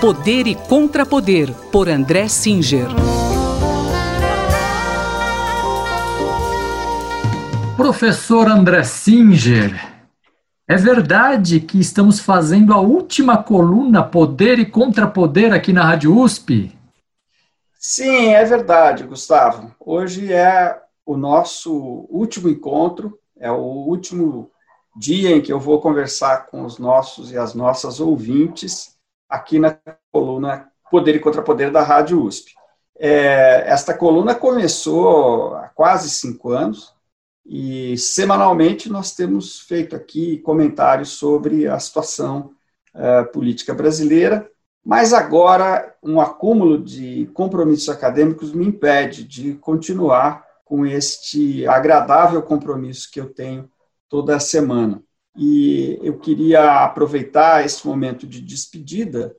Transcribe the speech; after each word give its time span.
Poder 0.00 0.46
e 0.46 0.54
Contrapoder, 0.54 1.52
por 1.70 1.86
André 1.86 2.26
Singer. 2.26 2.88
Professor 7.76 8.48
André 8.48 8.82
Singer, 8.82 9.78
é 10.66 10.76
verdade 10.76 11.60
que 11.60 11.78
estamos 11.78 12.18
fazendo 12.18 12.72
a 12.72 12.80
última 12.80 13.42
coluna 13.42 14.02
Poder 14.02 14.58
e 14.58 14.64
Contrapoder 14.64 15.52
aqui 15.52 15.70
na 15.70 15.84
Rádio 15.84 16.18
USP? 16.18 16.74
Sim, 17.78 18.28
é 18.28 18.42
verdade, 18.42 19.04
Gustavo. 19.04 19.70
Hoje 19.78 20.32
é 20.32 20.80
o 21.04 21.14
nosso 21.14 22.06
último 22.08 22.48
encontro, 22.48 23.18
é 23.38 23.52
o 23.52 23.60
último 23.60 24.50
dia 24.96 25.36
em 25.36 25.42
que 25.42 25.52
eu 25.52 25.60
vou 25.60 25.78
conversar 25.78 26.46
com 26.46 26.64
os 26.64 26.78
nossos 26.78 27.30
e 27.30 27.36
as 27.36 27.54
nossas 27.54 28.00
ouvintes 28.00 28.98
aqui 29.30 29.60
na 29.60 29.78
coluna 30.10 30.68
Poder 30.90 31.14
e 31.14 31.20
Contrapoder 31.20 31.70
da 31.70 31.82
Rádio 31.82 32.22
USP. 32.22 32.52
É, 32.98 33.64
esta 33.66 33.94
coluna 33.94 34.34
começou 34.34 35.54
há 35.54 35.68
quase 35.68 36.10
cinco 36.10 36.50
anos 36.50 36.92
e 37.46 37.96
semanalmente 37.96 38.90
nós 38.90 39.14
temos 39.14 39.60
feito 39.60 39.96
aqui 39.96 40.38
comentários 40.38 41.10
sobre 41.10 41.66
a 41.66 41.78
situação 41.78 42.50
é, 42.92 43.22
política 43.22 43.72
brasileira, 43.72 44.50
mas 44.84 45.12
agora 45.12 45.94
um 46.02 46.20
acúmulo 46.20 46.82
de 46.82 47.30
compromissos 47.32 47.88
acadêmicos 47.88 48.52
me 48.52 48.66
impede 48.66 49.24
de 49.24 49.54
continuar 49.54 50.44
com 50.64 50.84
este 50.84 51.66
agradável 51.66 52.42
compromisso 52.42 53.10
que 53.10 53.20
eu 53.20 53.32
tenho 53.32 53.70
toda 54.08 54.38
semana. 54.40 55.02
E 55.36 55.98
eu 56.02 56.18
queria 56.18 56.84
aproveitar 56.84 57.64
esse 57.64 57.86
momento 57.86 58.26
de 58.26 58.40
despedida 58.40 59.36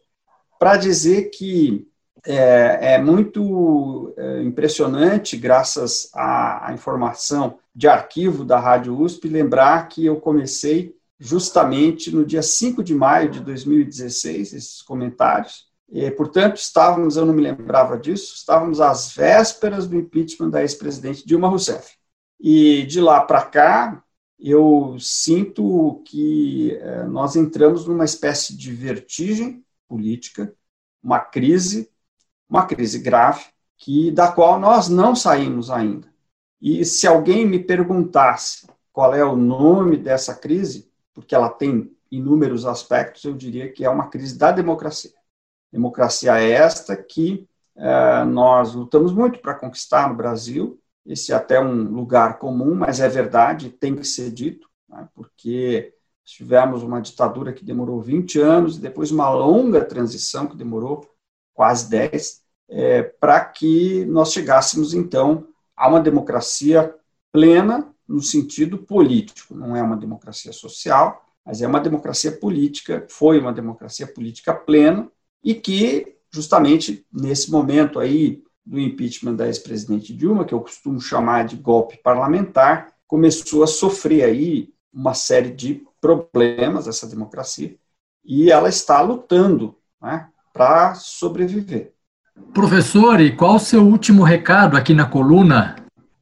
para 0.59 0.77
dizer 0.77 1.29
que 1.29 1.87
é, 2.25 2.93
é 2.93 2.97
muito 3.01 4.13
é, 4.17 4.43
impressionante, 4.43 5.35
graças 5.35 6.09
à, 6.13 6.69
à, 6.69 6.73
informação 6.73 7.57
de 7.73 7.87
arquivo 7.87 8.45
da 8.45 8.59
Rádio 8.59 8.99
USP, 8.99 9.27
lembrar 9.27 9.87
que 9.87 10.05
eu 10.05 10.17
comecei 10.17 10.95
justamente 11.19 12.13
no 12.13 12.25
dia 12.25 12.41
5 12.41 12.83
de 12.83 12.93
maio 12.93 13.29
de 13.29 13.39
2016 13.39 14.53
esses 14.53 14.81
comentários. 14.81 15.65
E, 15.91 16.09
portanto, 16.11 16.57
estávamos, 16.57 17.17
eu 17.17 17.25
não 17.25 17.33
me 17.33 17.41
lembrava 17.41 17.97
disso, 17.97 18.33
estávamos 18.35 18.79
às 18.79 19.13
vésperas 19.13 19.87
do 19.87 19.95
impeachment 19.95 20.49
da 20.49 20.61
ex-presidente 20.61 21.25
Dilma 21.25 21.49
Rousseff. 21.49 21.95
E 22.39 22.83
de 22.83 23.01
lá 23.01 23.21
para 23.21 23.41
cá, 23.43 24.03
eu 24.41 24.97
sinto 24.99 26.01
que 26.05 26.75
é, 26.75 27.03
nós 27.03 27.35
entramos 27.35 27.85
numa 27.85 28.05
espécie 28.05 28.57
de 28.57 28.73
vertigem 28.73 29.63
política, 29.87 30.53
uma 31.03 31.19
crise, 31.19 31.89
uma 32.49 32.65
crise 32.65 32.99
grave, 32.99 33.45
que 33.77 34.11
da 34.11 34.31
qual 34.31 34.59
nós 34.59 34.89
não 34.89 35.15
saímos 35.15 35.69
ainda. 35.69 36.07
E 36.59 36.83
se 36.85 37.07
alguém 37.07 37.45
me 37.45 37.59
perguntasse 37.59 38.67
qual 38.91 39.13
é 39.13 39.23
o 39.23 39.35
nome 39.35 39.97
dessa 39.97 40.35
crise, 40.35 40.91
porque 41.13 41.35
ela 41.35 41.49
tem 41.49 41.95
inúmeros 42.11 42.65
aspectos, 42.65 43.23
eu 43.23 43.33
diria 43.33 43.71
que 43.71 43.85
é 43.85 43.89
uma 43.89 44.09
crise 44.09 44.37
da 44.37 44.51
democracia. 44.51 45.11
Democracia 45.71 46.39
é 46.39 46.51
esta 46.51 46.95
que 46.95 47.47
é, 47.75 48.25
nós 48.25 48.73
lutamos 48.73 49.13
muito 49.13 49.39
para 49.39 49.55
conquistar 49.55 50.09
no 50.09 50.15
Brasil, 50.15 50.80
esse 51.05 51.31
é 51.31 51.35
até 51.35 51.59
um 51.59 51.83
lugar 51.83 52.37
comum, 52.37 52.75
mas 52.75 52.99
é 52.99 53.09
verdade, 53.09 53.69
tem 53.69 53.95
que 53.95 54.05
ser 54.05 54.31
dito, 54.31 54.67
né, 54.87 55.07
porque 55.15 55.93
tivemos 56.23 56.83
uma 56.83 57.01
ditadura 57.01 57.51
que 57.51 57.65
demorou 57.65 57.99
20 57.99 58.39
anos, 58.39 58.77
e 58.77 58.81
depois 58.81 59.11
uma 59.11 59.29
longa 59.29 59.83
transição 59.83 60.47
que 60.47 60.55
demorou 60.55 61.09
quase 61.53 61.89
10, 61.89 62.41
é, 62.69 63.03
para 63.03 63.43
que 63.43 64.05
nós 64.05 64.31
chegássemos, 64.31 64.93
então, 64.93 65.47
a 65.75 65.89
uma 65.89 65.99
democracia 65.99 66.95
plena 67.31 67.93
no 68.07 68.21
sentido 68.21 68.77
político. 68.77 69.55
Não 69.55 69.75
é 69.75 69.81
uma 69.81 69.97
democracia 69.97 70.53
social, 70.53 71.25
mas 71.45 71.61
é 71.61 71.67
uma 71.67 71.79
democracia 71.79 72.31
política, 72.31 73.05
foi 73.09 73.39
uma 73.39 73.51
democracia 73.51 74.07
política 74.07 74.53
plena, 74.53 75.11
e 75.43 75.55
que, 75.55 76.15
justamente 76.31 77.05
nesse 77.11 77.51
momento 77.51 77.99
aí 77.99 78.43
do 78.65 78.79
impeachment 78.79 79.35
da 79.35 79.47
ex-presidente 79.47 80.13
Dilma, 80.13 80.45
que 80.45 80.53
eu 80.53 80.61
costumo 80.61 80.99
chamar 80.99 81.45
de 81.45 81.55
golpe 81.55 81.97
parlamentar, 82.03 82.93
começou 83.07 83.63
a 83.63 83.67
sofrer 83.67 84.23
aí 84.23 84.69
uma 84.93 85.13
série 85.13 85.51
de 85.51 85.83
problemas 85.99 86.87
essa 86.87 87.07
democracia 87.07 87.75
e 88.23 88.51
ela 88.51 88.69
está 88.69 89.01
lutando 89.01 89.75
né, 90.01 90.27
para 90.53 90.95
sobreviver. 90.95 91.93
Professor, 92.53 93.19
e 93.19 93.35
qual 93.35 93.55
o 93.55 93.59
seu 93.59 93.83
último 93.83 94.23
recado 94.23 94.77
aqui 94.77 94.93
na 94.93 95.05
coluna? 95.05 95.75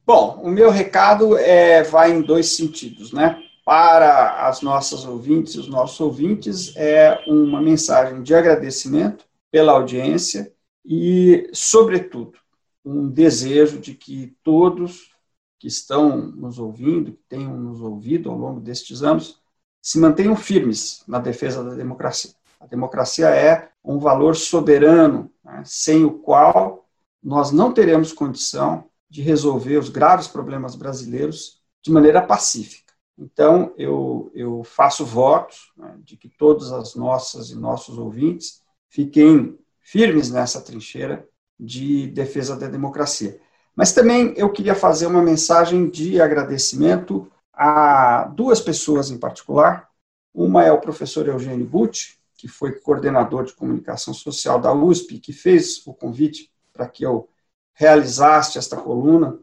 Bom, 0.06 0.40
o 0.42 0.50
meu 0.50 0.70
recado 0.70 1.36
é, 1.36 1.82
vai 1.82 2.12
em 2.12 2.20
dois 2.20 2.56
sentidos, 2.56 3.12
né? 3.12 3.38
Para 3.64 4.48
as 4.48 4.62
nossas 4.62 5.04
ouvintes 5.04 5.54
e 5.54 5.60
os 5.60 5.68
nossos 5.68 6.00
ouvintes, 6.00 6.74
é 6.76 7.22
uma 7.26 7.60
mensagem 7.60 8.22
de 8.22 8.34
agradecimento 8.34 9.24
pela 9.52 9.72
audiência 9.72 10.52
e, 10.84 11.50
sobretudo, 11.52 12.38
um 12.84 13.08
desejo 13.08 13.78
de 13.78 13.94
que 13.94 14.36
todos 14.42 15.10
que 15.58 15.66
estão 15.66 16.16
nos 16.16 16.58
ouvindo, 16.58 17.12
que 17.12 17.22
tenham 17.28 17.56
nos 17.56 17.80
ouvido 17.80 18.30
ao 18.30 18.38
longo 18.38 18.60
destes 18.60 19.02
anos, 19.02 19.40
se 19.82 19.98
mantenham 19.98 20.34
firmes 20.34 21.02
na 21.06 21.18
defesa 21.18 21.62
da 21.62 21.74
democracia. 21.74 22.32
A 22.58 22.66
democracia 22.66 23.28
é 23.28 23.70
um 23.84 23.98
valor 23.98 24.36
soberano, 24.36 25.30
né, 25.44 25.62
sem 25.64 26.04
o 26.04 26.12
qual 26.12 26.86
nós 27.22 27.52
não 27.52 27.72
teremos 27.72 28.12
condição 28.12 28.84
de 29.08 29.22
resolver 29.22 29.76
os 29.76 29.88
graves 29.88 30.28
problemas 30.28 30.74
brasileiros 30.74 31.60
de 31.82 31.90
maneira 31.90 32.22
pacífica. 32.22 32.94
Então, 33.18 33.74
eu, 33.76 34.30
eu 34.34 34.64
faço 34.64 35.04
votos 35.04 35.72
né, 35.76 35.94
de 36.02 36.16
que 36.16 36.28
todas 36.28 36.72
as 36.72 36.94
nossas 36.94 37.50
e 37.50 37.54
nossos 37.54 37.98
ouvintes 37.98 38.62
fiquem 38.88 39.58
firmes 39.90 40.30
nessa 40.30 40.60
trincheira 40.60 41.28
de 41.58 42.06
defesa 42.06 42.56
da 42.56 42.68
democracia. 42.68 43.40
Mas 43.74 43.92
também 43.92 44.32
eu 44.36 44.48
queria 44.52 44.74
fazer 44.74 45.06
uma 45.06 45.20
mensagem 45.20 45.90
de 45.90 46.20
agradecimento 46.20 47.28
a 47.52 48.30
duas 48.36 48.60
pessoas 48.60 49.10
em 49.10 49.18
particular. 49.18 49.88
Uma 50.32 50.64
é 50.64 50.70
o 50.70 50.80
professor 50.80 51.26
Eugênio 51.26 51.66
Butti, 51.66 52.20
que 52.36 52.46
foi 52.46 52.78
coordenador 52.78 53.44
de 53.44 53.52
comunicação 53.52 54.14
social 54.14 54.60
da 54.60 54.72
USP, 54.72 55.18
que 55.18 55.32
fez 55.32 55.84
o 55.84 55.92
convite 55.92 56.52
para 56.72 56.86
que 56.86 57.04
eu 57.04 57.28
realizasse 57.74 58.58
esta 58.58 58.76
coluna 58.76 59.40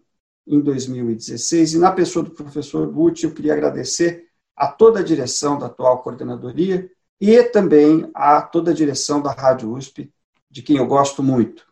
em 0.47 0.61
2016. 0.61 1.73
E 1.73 1.77
na 1.77 1.91
pessoa 1.91 2.23
do 2.23 2.31
professor 2.31 2.87
Butti, 2.89 3.25
eu 3.25 3.33
queria 3.33 3.51
agradecer 3.51 4.29
a 4.55 4.67
toda 4.67 5.01
a 5.01 5.03
direção 5.03 5.59
da 5.59 5.65
atual 5.65 6.01
coordenadoria 6.01 6.89
e 7.19 7.43
também 7.43 8.09
a 8.13 8.41
toda 8.41 8.71
a 8.71 8.73
direção 8.73 9.21
da 9.21 9.33
Rádio 9.33 9.73
USP, 9.73 10.09
de 10.49 10.61
quem 10.61 10.77
eu 10.77 10.87
gosto 10.87 11.21
muito. 11.21 11.65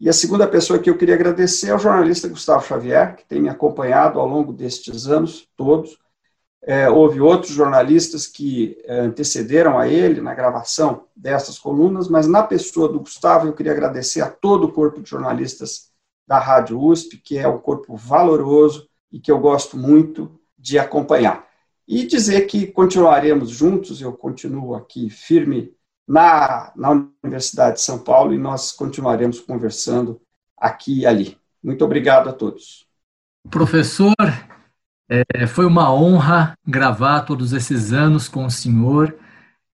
E 0.00 0.08
a 0.08 0.12
segunda 0.12 0.46
pessoa 0.46 0.78
que 0.78 0.90
eu 0.90 0.98
queria 0.98 1.14
agradecer 1.14 1.70
é 1.70 1.74
o 1.74 1.78
jornalista 1.78 2.28
Gustavo 2.28 2.66
Xavier, 2.66 3.16
que 3.16 3.24
tem 3.26 3.40
me 3.40 3.48
acompanhado 3.48 4.18
ao 4.18 4.26
longo 4.26 4.52
destes 4.52 5.06
anos 5.06 5.48
todos. 5.56 5.98
É, 6.62 6.88
houve 6.88 7.20
outros 7.20 7.52
jornalistas 7.52 8.26
que 8.26 8.76
é, 8.84 9.00
antecederam 9.00 9.78
a 9.78 9.86
ele 9.86 10.20
na 10.20 10.34
gravação 10.34 11.04
dessas 11.14 11.58
colunas, 11.58 12.08
mas 12.08 12.26
na 12.26 12.42
pessoa 12.42 12.88
do 12.88 13.00
Gustavo 13.00 13.46
eu 13.46 13.52
queria 13.52 13.72
agradecer 13.72 14.22
a 14.22 14.30
todo 14.30 14.64
o 14.64 14.72
corpo 14.72 15.00
de 15.00 15.08
jornalistas 15.08 15.90
da 16.26 16.38
Rádio 16.38 16.80
USP, 16.80 17.18
que 17.18 17.38
é 17.38 17.46
um 17.46 17.58
corpo 17.58 17.96
valoroso 17.96 18.88
e 19.12 19.20
que 19.20 19.30
eu 19.30 19.38
gosto 19.38 19.76
muito 19.76 20.40
de 20.58 20.78
acompanhar. 20.78 21.46
E 21.86 22.06
dizer 22.06 22.46
que 22.46 22.66
continuaremos 22.66 23.50
juntos, 23.50 24.00
eu 24.00 24.12
continuo 24.12 24.74
aqui 24.74 25.10
firme 25.10 25.74
na, 26.06 26.72
na 26.76 27.08
Universidade 27.22 27.76
de 27.76 27.82
São 27.82 27.98
Paulo 27.98 28.34
e 28.34 28.38
nós 28.38 28.72
continuaremos 28.72 29.40
conversando 29.40 30.20
aqui 30.56 31.00
e 31.00 31.06
ali. 31.06 31.38
Muito 31.62 31.84
obrigado 31.84 32.28
a 32.28 32.32
todos. 32.32 32.86
Professor, 33.50 34.14
é, 35.08 35.46
foi 35.46 35.66
uma 35.66 35.92
honra 35.92 36.56
gravar 36.66 37.22
todos 37.22 37.52
esses 37.52 37.92
anos 37.92 38.28
com 38.28 38.46
o 38.46 38.50
senhor 38.50 39.16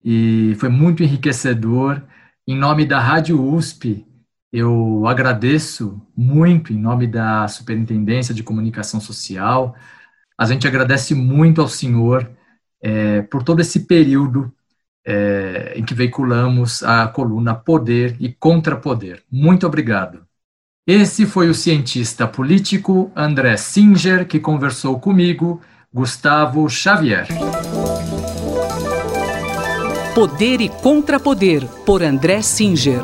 e 0.05 0.55
foi 0.59 0.69
muito 0.69 1.03
enriquecedor. 1.03 2.03
Em 2.47 2.57
nome 2.57 2.85
da 2.85 2.99
Rádio 2.99 3.43
USP, 3.43 4.07
eu 4.53 5.07
agradeço 5.07 6.01
muito, 6.17 6.73
em 6.73 6.79
nome 6.79 7.07
da 7.07 7.47
Superintendência 7.47 8.35
de 8.35 8.43
Comunicação 8.43 9.01
Social, 9.01 9.77
a 10.37 10.47
gente 10.47 10.67
agradece 10.67 11.15
muito 11.15 11.61
ao 11.61 11.69
senhor 11.69 12.29
é, 12.83 13.23
por 13.23 13.43
todo 13.43 13.61
esse 13.61 13.81
período 13.81 14.53
é, 15.11 15.73
em 15.75 15.85
que 15.85 15.93
veiculamos 15.93 16.85
a 16.85 17.09
coluna 17.09 17.53
Poder 17.53 18.17
e 18.21 18.33
Contrapoder. 18.33 19.23
Muito 19.31 19.67
obrigado. 19.67 20.21
Esse 20.87 21.27
foi 21.27 21.49
o 21.49 21.55
cientista 21.55 22.29
político 22.29 23.11
André 23.15 23.57
Singer 23.57 24.27
que 24.27 24.39
conversou 24.39 25.01
comigo, 25.01 25.61
Gustavo 25.93 26.69
Xavier. 26.69 27.27
Poder 30.15 30.61
e 30.61 30.69
Contrapoder, 30.69 31.67
por 31.85 32.03
André 32.03 32.41
Singer. 32.41 33.03